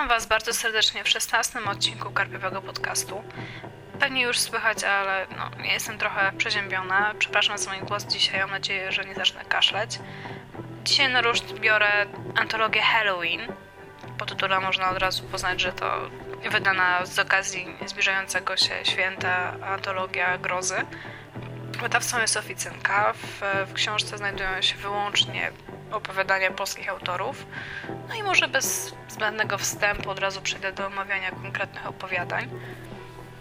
[0.00, 3.24] Witam Was bardzo serdecznie w 16 odcinku Karpiowego Podcastu.
[3.98, 7.14] Pewnie już słychać, ale no, ja jestem trochę przeziębiona.
[7.18, 9.98] Przepraszam za mój głos dzisiaj, mam nadzieję, że nie zacznę kaszleć.
[10.84, 13.40] Dzisiaj na ruszt biorę antologię Halloween.
[14.18, 16.10] Po tytule można od razu poznać, że to
[16.50, 20.76] wydana z okazji zbliżającego się święta antologia grozy.
[21.82, 23.12] Wydawcą jest Oficynka.
[23.12, 23.40] W,
[23.70, 25.52] w książce znajdują się wyłącznie
[25.92, 27.46] opowiadania polskich autorów.
[28.08, 32.48] No i może bez zbędnego wstępu od razu przejdę do omawiania konkretnych opowiadań.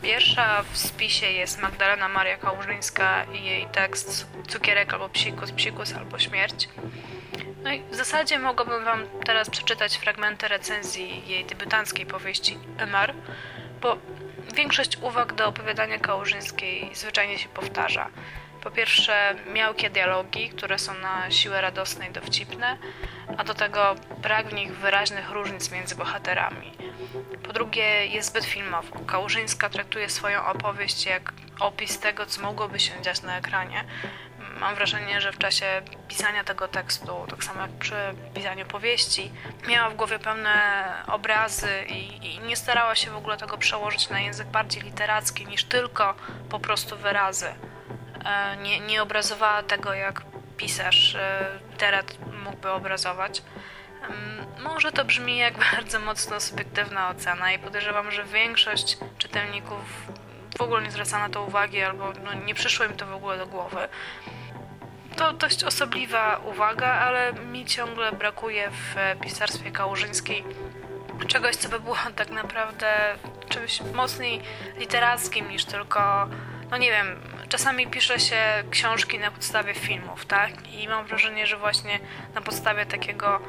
[0.01, 6.19] Pierwsza w spisie jest Magdalena Maria Kałużyńska i jej tekst Cukierek albo Psikus, Psikus albo
[6.19, 6.69] Śmierć.
[7.63, 13.13] No i w zasadzie mogłabym Wam teraz przeczytać fragmenty recenzji jej debiutanckiej powieści Emar,
[13.81, 13.97] bo
[14.55, 18.09] większość uwag do opowiadania Kałużyńskiej zwyczajnie się powtarza.
[18.63, 22.77] Po pierwsze, miałkie dialogi, które są na siłę radosne i dowcipne,
[23.37, 26.71] a do tego brak w nich wyraźnych różnic między bohaterami.
[27.43, 28.99] Po drugie, jest zbyt filmowo.
[28.99, 33.83] Kałużyńska traktuje swoją opowieść jak opis tego, co mogłoby się dziać na ekranie.
[34.59, 37.95] Mam wrażenie, że w czasie pisania tego tekstu, tak samo jak przy
[38.33, 39.31] pisaniu powieści,
[39.67, 44.19] miała w głowie pełne obrazy i, i nie starała się w ogóle tego przełożyć na
[44.19, 46.15] język bardziej literacki niż tylko
[46.49, 47.53] po prostu wyrazy.
[48.25, 50.21] E, nie, nie obrazowała tego, jak
[50.57, 51.17] pisarz
[51.71, 53.41] literat mógłby obrazować.
[54.63, 60.07] Może to brzmi jak bardzo mocno subiektywna ocena i podejrzewam, że większość czytelników
[60.57, 63.37] w ogóle nie zwraca na to uwagi albo no, nie przyszło im to w ogóle
[63.37, 63.87] do głowy.
[65.15, 70.43] To dość osobliwa uwaga, ale mi ciągle brakuje w pisarstwie kałużyńskiej
[71.27, 73.15] czegoś, co by było tak naprawdę
[73.49, 74.41] czymś mocniej
[74.77, 76.27] literackim niż tylko,
[76.71, 80.71] no nie wiem, czasami pisze się książki na podstawie filmów, tak?
[80.71, 81.99] I mam wrażenie, że właśnie
[82.35, 83.39] na podstawie takiego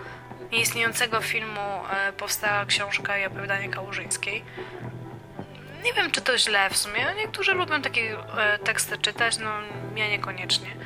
[0.52, 4.44] nieistniejącego filmu e, powstała książka i opowiadanie Kałużyńskiej.
[5.84, 7.06] Nie wiem, czy to źle w sumie.
[7.16, 9.50] Niektórzy lubią takie e, teksty czytać, no
[9.96, 10.76] ja niekoniecznie.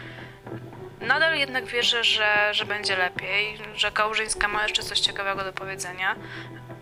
[1.01, 6.17] Nadal jednak wierzę, że, że będzie lepiej, że Kałużyńska ma jeszcze coś ciekawego do powiedzenia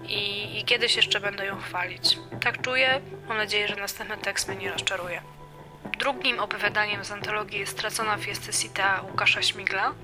[0.04, 2.18] i, i kiedyś jeszcze będę ją chwalić.
[2.40, 5.22] Tak czuję, mam nadzieję, że następny tekst mnie nie rozczaruje.
[6.02, 9.94] Drugim opowiadaniem z antologii jest Stracona Fiestesita Łukasza Śmigla.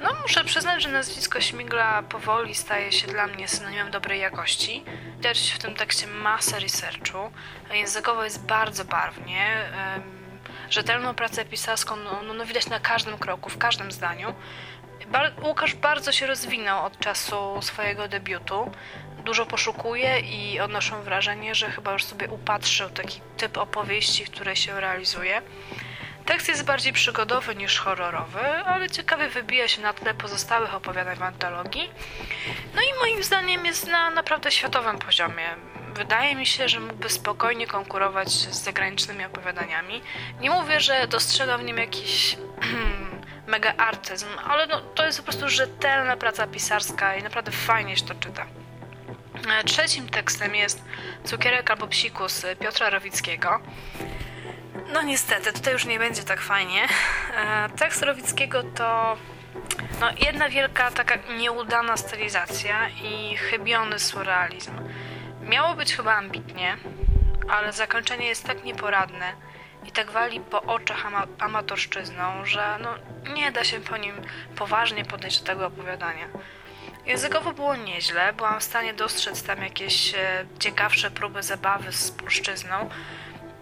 [0.00, 4.84] No, muszę przyznać, że nazwisko Śmigla powoli staje się dla mnie synonimem dobrej jakości.
[5.16, 7.30] Widać w tym tekście masę researchu.
[7.72, 9.70] Językowo jest bardzo barwnie.
[10.70, 14.34] Rzetelną pracę pisarską no, no, no widać na każdym kroku, w każdym zdaniu.
[15.06, 18.70] Bar Łukasz bardzo się rozwinął od czasu swojego debiutu.
[19.24, 24.56] Dużo poszukuje i odnoszę wrażenie, że chyba już sobie upatrzył taki typ opowieści, w której
[24.56, 25.42] się realizuje.
[26.28, 31.22] Tekst jest bardziej przygodowy niż horrorowy, ale ciekawie wybija się na tle pozostałych opowiadań w
[31.22, 31.90] antologii.
[32.74, 35.56] No i moim zdaniem jest na naprawdę światowym poziomie.
[35.94, 40.02] Wydaje mi się, że mógłby spokojnie konkurować z zagranicznymi opowiadaniami.
[40.40, 42.36] Nie mówię, że dostrzegam w nim jakiś
[43.46, 48.04] mega artyzm, ale no, to jest po prostu rzetelna praca pisarska i naprawdę fajnie się
[48.04, 48.46] to czyta.
[49.64, 50.84] Trzecim tekstem jest
[51.24, 53.60] Cukierek albo Psikus Piotra Rowickiego.
[54.92, 56.82] No niestety, tutaj już nie będzie tak fajnie.
[57.36, 59.16] E, tekst Rowickiego to
[60.00, 64.72] no, jedna wielka taka nieudana stylizacja i chybiony surrealizm.
[65.42, 66.76] Miało być chyba ambitnie,
[67.48, 69.32] ale zakończenie jest tak nieporadne
[69.86, 72.94] i tak wali po oczach ama amatorszczyzną, że no,
[73.34, 74.14] nie da się po nim
[74.56, 76.28] poważnie podejść do tego opowiadania.
[77.06, 82.90] Językowo było nieźle, byłam w stanie dostrzec tam jakieś e, ciekawsze próby zabawy z polszczyzną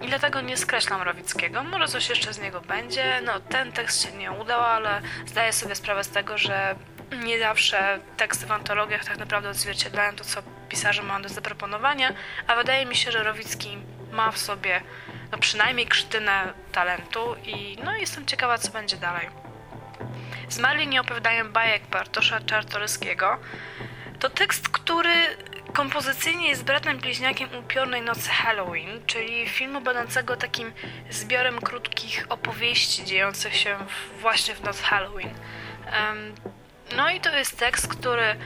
[0.01, 1.65] i dlatego nie skreślam Rowickiego.
[1.65, 3.21] Może coś jeszcze z niego będzie.
[3.25, 6.77] No, ten tekst się nie udał, ale zdaję sobie sprawę z tego, że
[7.25, 12.13] nie zawsze teksty w antologiach tak naprawdę odzwierciedlają to, co pisarze mają do zaproponowania,
[12.47, 13.79] a wydaje mi się, że Rowicki
[14.13, 14.83] ma w sobie
[15.33, 19.46] no, przynajmniej krztynę talentu i no, jestem ciekawa, co będzie dalej.
[20.49, 23.39] Zmarli nie opowiadają bajek Bartosza Czartoryskiego.
[24.19, 25.15] To tekst, który
[25.73, 30.73] kompozycyjnie jest bratem bliźniakiem Upiornej Nocy Halloween, czyli filmu będącego takim
[31.11, 35.29] zbiorem krótkich opowieści dziejących się w, właśnie w noc Halloween.
[35.29, 36.35] Um,
[36.97, 38.37] no i to jest tekst, który,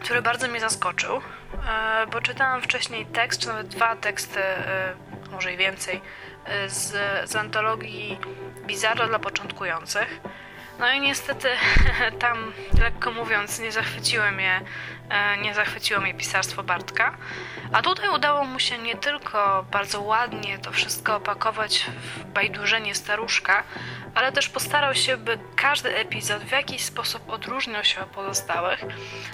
[0.00, 4.94] który bardzo mnie zaskoczył, e, bo czytałam wcześniej tekst, czy nawet dwa teksty, e,
[5.30, 6.00] może i więcej,
[6.44, 6.92] e, z,
[7.30, 8.18] z antologii
[8.66, 10.20] Bizarro dla początkujących.
[10.78, 11.48] No i niestety
[12.18, 14.60] tam, lekko mówiąc, nie zachwyciło mnie,
[15.08, 17.16] e, nie zachwyciło mnie pisarstwo Bartka.
[17.72, 23.62] A tutaj udało mu się nie tylko bardzo ładnie to wszystko opakować w bajdurzenie staruszka,
[24.14, 28.84] ale też postarał się, by każdy epizod w jakiś sposób odróżniał się od pozostałych.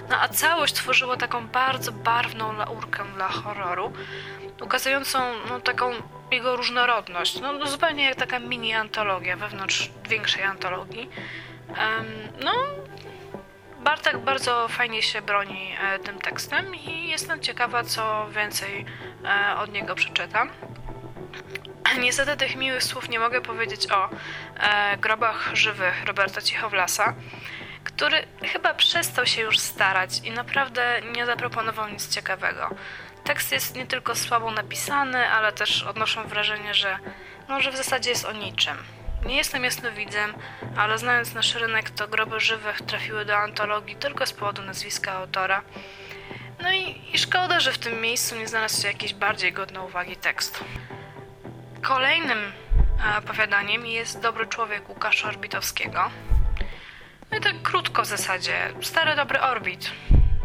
[0.09, 3.93] No a całość tworzyło taką bardzo barwną laurkę dla horroru,
[4.61, 5.93] ukazującą no, taką
[6.31, 7.39] jego różnorodność.
[7.41, 11.09] No, no, zupełnie jak taka mini antologia wewnątrz większej antologii.
[12.43, 12.53] No,
[13.83, 18.85] Bartek bardzo fajnie się broni e, tym tekstem i jestem ciekawa, co więcej
[19.25, 20.49] e, od niego przeczytam.
[22.01, 24.09] Niestety tych miłych słów nie mogę powiedzieć o
[24.59, 27.13] e, grobach żywych Roberta Cichowlasa,
[27.83, 32.69] który chyba przestał się już starać i naprawdę nie zaproponował nic ciekawego.
[33.23, 36.99] Tekst jest nie tylko słabo napisany, ale też odnoszę wrażenie, że,
[37.49, 38.77] no, w zasadzie jest o niczym.
[39.25, 40.33] Nie jestem jasnowidzem,
[40.77, 45.61] ale znając nasz rynek, to groby żywych trafiły do antologii tylko z powodu nazwiska autora.
[46.61, 50.15] No i, i szkoda, że w tym miejscu nie znalazł się jakiś bardziej godny uwagi
[50.15, 50.63] tekst.
[51.81, 56.11] Kolejnym e, opowiadaniem jest Dobry Człowiek Łukasza Orbitowskiego.
[57.31, 58.73] No i tak krótko w zasadzie.
[58.81, 59.91] Stary dobry Orbit.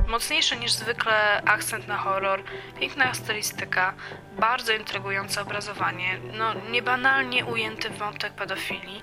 [0.08, 2.42] Mocniejszy niż zwykle akcent na horror,
[2.80, 3.94] piękna stylistyka,
[4.38, 9.02] bardzo intrygujące obrazowanie, no niebanalnie ujęty wątek pedofilii.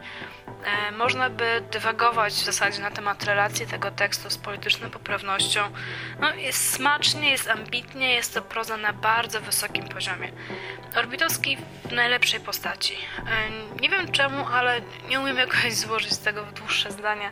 [0.65, 5.61] E, można by dywagować w zasadzie na temat relacji tego tekstu z polityczną poprawnością.
[6.19, 10.31] No, jest smacznie, jest ambitnie, jest to proza na bardzo wysokim poziomie.
[10.95, 12.95] Orbitowski w najlepszej postaci.
[13.17, 17.31] E, nie wiem czemu, ale nie umiem jakoś złożyć z tego w dłuższe zdania.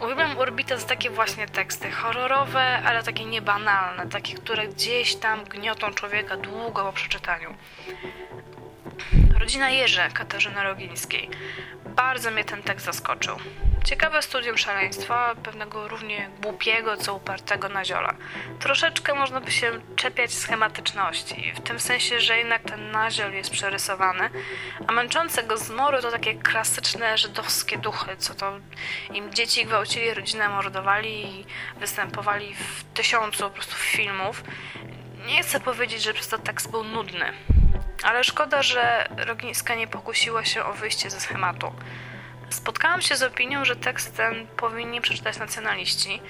[0.00, 5.94] Uwielbiam Orbita za takie właśnie teksty horrorowe, ale takie niebanalne, takie, które gdzieś tam gniotą
[5.94, 7.54] człowieka długo po przeczytaniu.
[9.38, 11.30] Rodzina Jerze Katarzyny Rogińskiej.
[11.96, 13.36] Bardzo mnie ten tekst zaskoczył.
[13.84, 18.14] Ciekawe studium szaleństwa, pewnego równie głupiego, co upartego naziola.
[18.60, 24.30] Troszeczkę można by się czepiać schematyczności, w tym sensie, że jednak ten naziol jest przerysowany,
[24.86, 28.52] a męczące go zmory to takie klasyczne żydowskie duchy, co to
[29.14, 31.46] im dzieci gwałcili, rodzinę mordowali i
[31.80, 34.44] występowali w tysiącu po prostu filmów.
[35.26, 37.32] Nie chcę powiedzieć, że przez to tekst był nudny,
[38.02, 41.72] ale szkoda, że Rogińska nie pokusiła się o wyjście ze schematu.
[42.50, 46.22] Spotkałam się z opinią, że tekst ten powinni przeczytać nacjonaliści,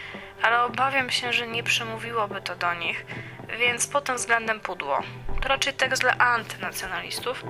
[0.43, 3.07] ale obawiam się, że nie przemówiłoby to do nich,
[3.59, 5.03] więc pod tym względem pudło.
[5.43, 7.45] To raczej tekst dla antynacjonalistów,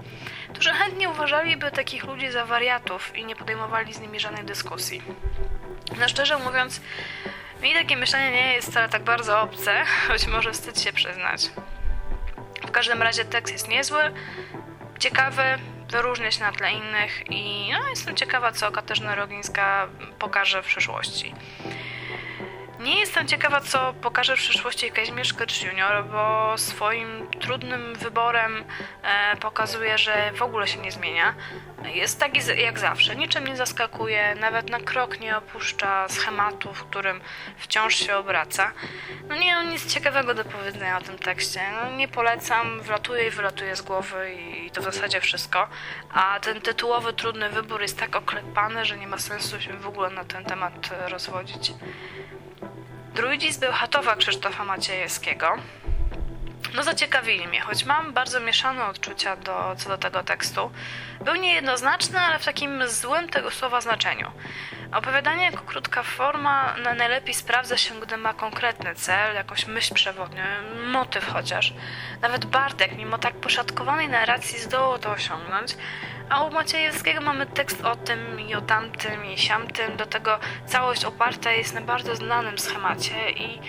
[0.52, 5.02] którzy chętnie uważaliby takich ludzi za wariatów i nie podejmowali z nimi żadnej dyskusji.
[5.98, 6.80] No szczerze mówiąc,
[7.62, 11.50] mi takie myślenie nie jest wcale tak bardzo obce, choć może wstyd się przyznać.
[12.76, 14.00] Każdym razie tekst jest niezły,
[14.98, 15.42] ciekawy,
[15.90, 19.88] wyróżnia się na tle innych i no, jestem ciekawa, co Katarzyna Rogińska
[20.18, 21.34] pokaże w przyszłości.
[22.86, 28.64] Nie jestem ciekawa, co pokaże w przyszłości Kazimierz Kycz Junior, bo swoim trudnym wyborem
[29.02, 31.34] e, pokazuje, że w ogóle się nie zmienia.
[31.84, 37.20] Jest taki jak zawsze, niczym nie zaskakuje, nawet na krok nie opuszcza schematu, w którym
[37.56, 38.72] wciąż się obraca.
[39.28, 41.60] No nie mam nic ciekawego do powiedzenia o tym tekście.
[41.72, 45.68] No, nie polecam, wlatuje i wylatuje z głowy i to w zasadzie wszystko.
[46.12, 50.10] A ten tytułowy trudny wybór jest tak oklepany, że nie ma sensu się w ogóle
[50.10, 51.72] na ten temat rozwodzić.
[53.16, 55.56] Druidzi z Bełchatowa Krzysztofa Maciejewskiego.
[56.74, 60.70] No zaciekawili mnie, choć mam bardzo mieszane odczucia do, co do tego tekstu.
[61.24, 64.30] Był niejednoznaczny, ale w takim złym tego słowa znaczeniu.
[64.92, 70.42] Opowiadanie jako krótka forma najlepiej sprawdza się, gdy ma konkretny cel, jakąś myśl przewodnią,
[70.92, 71.74] motyw chociaż.
[72.22, 75.76] Nawet Bartek, mimo tak poszatkowanej narracji, zdołał to osiągnąć,
[76.28, 81.04] a u Maciejewskiego mamy tekst o tym i o tamtym i siamtym, do tego całość
[81.04, 83.60] oparta jest na bardzo znanym schemacie i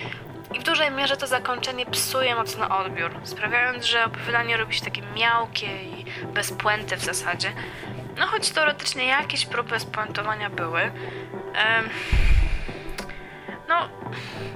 [0.53, 5.01] i w dużej mierze to zakończenie psuje mocno odbiór, sprawiając, że opowiadanie robi się takie
[5.15, 7.51] miałkie i bez puenty w zasadzie.
[8.17, 10.91] No choć teoretycznie jakieś próby spuentowania były.
[13.67, 13.89] No,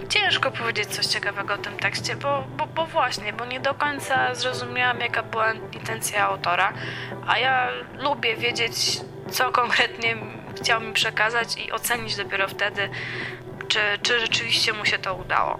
[0.09, 4.35] ciężko powiedzieć coś ciekawego o tym tekście, bo, bo, bo właśnie, bo nie do końca
[4.35, 6.73] zrozumiałam, jaka była intencja autora,
[7.27, 9.01] a ja lubię wiedzieć,
[9.31, 10.17] co konkretnie
[10.61, 12.89] chciał mi przekazać i ocenić dopiero wtedy,
[13.67, 15.59] czy, czy rzeczywiście mu się to udało.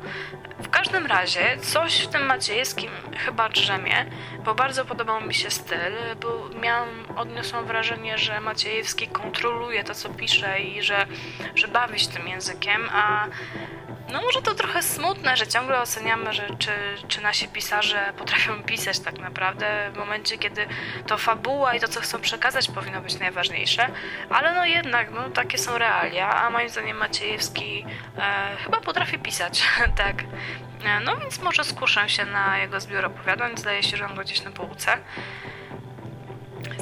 [0.71, 4.05] Każdym razie coś w tym Maciejskim chyba drzemie,
[4.45, 10.09] bo bardzo podobał mi się styl, bo miałam, odniosłam wrażenie, że Maciejewski kontroluje to, co
[10.09, 11.07] pisze i że,
[11.55, 13.27] że bawi się tym językiem, a
[14.09, 16.71] no może to trochę smutne, że ciągle oceniamy, że czy,
[17.07, 20.67] czy nasi pisarze potrafią pisać tak naprawdę w momencie, kiedy
[21.07, 23.87] to fabuła i to, co chcą przekazać powinno być najważniejsze,
[24.29, 27.85] ale no jednak, no takie są realia, a moim zdaniem Maciejewski
[28.17, 29.63] e, chyba potrafi pisać,
[29.97, 30.23] tak.
[30.85, 34.21] E, no więc może skuszę się na jego zbiór opowiadań, zdaje się, że on go
[34.21, 34.97] gdzieś na półce.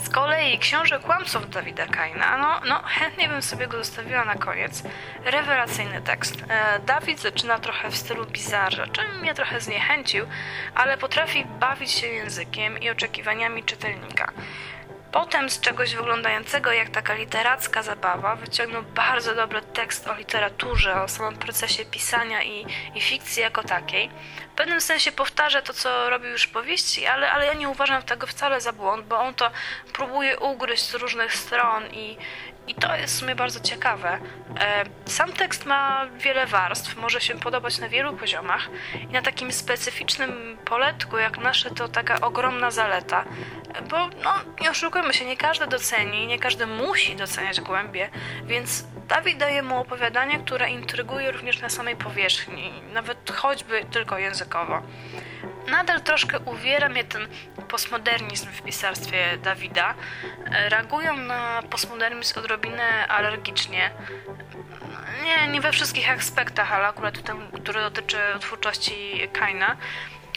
[0.09, 4.83] Z kolei książę kłamców Dawida Kaina, no, no chętnie bym sobie go zostawiła na koniec.
[5.25, 6.43] Rewelacyjny tekst.
[6.49, 10.25] E, Dawid zaczyna trochę w stylu bizarze, czym mnie trochę zniechęcił,
[10.75, 14.31] ale potrafi bawić się językiem i oczekiwaniami czytelnika.
[15.11, 21.07] Potem z czegoś wyglądającego jak taka literacka zabawa wyciągnął bardzo dobry tekst o literaturze, o
[21.07, 24.09] samym procesie pisania i, i fikcji jako takiej.
[24.53, 28.03] W pewnym sensie powtarza to, co robił już w powieści, ale, ale ja nie uważam
[28.03, 29.51] tego wcale za błąd, bo on to
[29.93, 32.17] próbuje ugryźć z różnych stron i,
[32.67, 34.19] i to jest w sumie bardzo ciekawe.
[34.59, 38.69] E, sam tekst ma wiele warstw, może się podobać na wielu poziomach
[39.01, 43.25] i na takim specyficznym poletku jak nasze to taka ogromna zaleta,
[43.89, 48.09] bo no, nie oszukujmy się, nie każdy doceni, nie każdy musi doceniać głębie,
[48.43, 54.81] więc Dawid daje mu opowiadanie, które intryguje również na samej powierzchni, nawet choćby tylko językowo.
[55.67, 57.27] Nadal troszkę uwiera mnie ten
[57.69, 59.93] postmodernizm w pisarstwie Dawida.
[60.69, 63.91] Reagują na postmodernizm odrobinę alergicznie.
[65.23, 69.77] Nie, nie we wszystkich aspektach, ale akurat w tym, który dotyczy twórczości Kaina.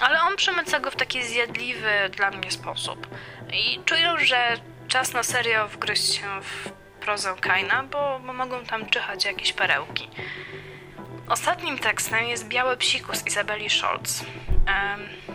[0.02, 3.06] Ale on przemyca go w taki zjadliwy dla mnie sposób.
[3.52, 4.56] I czuję, że
[4.88, 10.08] czas na serio wgryźć się w prozę Kaina, bo, bo mogą tam czyhać jakieś perełki.
[11.28, 14.24] Ostatnim tekstem jest Biały psikus Izabeli Scholz.
[14.60, 15.31] Jest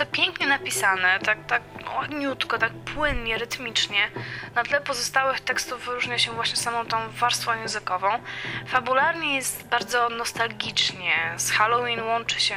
[0.00, 1.62] to pięknie napisane, tak, tak
[1.96, 4.10] ładniutko, tak płynnie, rytmicznie.
[4.54, 8.08] Na tle pozostałych tekstów wyróżnia się właśnie samą tą warstwą językową.
[8.66, 11.12] Fabularnie jest bardzo nostalgicznie.
[11.36, 12.56] Z Halloween łączy się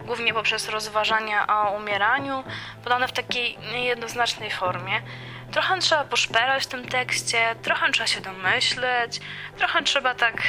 [0.00, 2.44] głównie poprzez rozważania o umieraniu,
[2.84, 5.02] podane w takiej niejednoznacznej formie.
[5.52, 9.20] Trochę trzeba poszperać w tym tekście, trochę trzeba się domyśleć,
[9.58, 10.42] trochę trzeba tak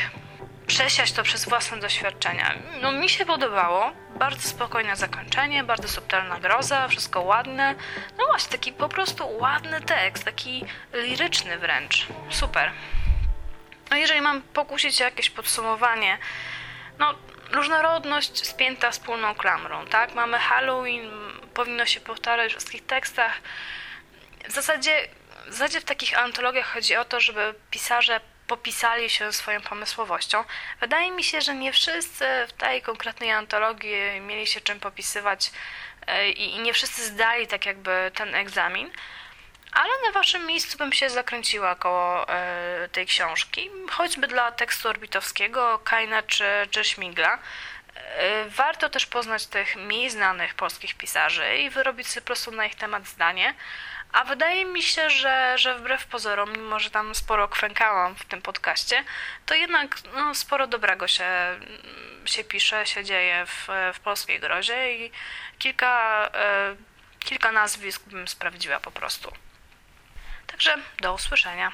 [0.67, 2.55] przesiać to przez własne doświadczenia.
[2.81, 7.75] No mi się podobało, bardzo spokojne zakończenie, bardzo subtelna groza, wszystko ładne.
[8.17, 12.07] No właśnie, taki po prostu ładny tekst, taki liryczny wręcz.
[12.29, 12.71] Super.
[13.91, 16.17] No jeżeli mam pokusić jakieś podsumowanie,
[16.99, 17.15] no
[17.51, 20.15] różnorodność spięta wspólną klamrą, tak?
[20.15, 21.11] Mamy Halloween,
[21.53, 23.33] powinno się powtarzać w wszystkich tekstach.
[24.47, 25.07] W zasadzie,
[25.47, 30.43] w zasadzie w takich antologiach chodzi o to, żeby pisarze popisali się swoją pomysłowością.
[30.79, 35.51] Wydaje mi się, że nie wszyscy w tej konkretnej antologii mieli się czym popisywać
[36.07, 38.91] e, i nie wszyscy zdali tak jakby ten egzamin.
[39.71, 45.79] Ale na waszym miejscu bym się zakręciła koło e, tej książki, choćby dla tekstu orbitowskiego,
[45.83, 47.39] Kaina czy, czy Śmigla.
[47.95, 52.65] E, warto też poznać tych mniej znanych polskich pisarzy i wyrobić sobie po prostu na
[52.65, 53.53] ich temat zdanie.
[54.15, 58.41] A wydaje mi się, że, że wbrew pozorom, mimo że tam sporo kwękałam w tym
[58.41, 59.03] podcaście,
[59.45, 61.25] to jednak no, sporo dobrego się,
[62.25, 65.11] się pisze, się dzieje w, w polskiej grozie i
[65.59, 66.75] kilka, e,
[67.19, 69.31] kilka nazwisk bym sprawdziła po prostu.
[70.47, 71.71] Także do usłyszenia.